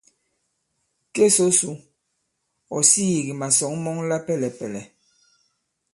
[1.13, 1.69] Ke so su,
[2.75, 4.85] ɔ̀ sīī kì màsɔ̌ŋ mɔŋ la pɛlɛ̀pɛ̀lɛ̀.